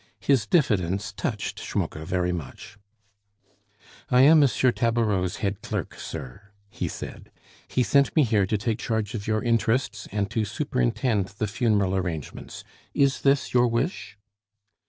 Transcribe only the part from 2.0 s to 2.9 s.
very much.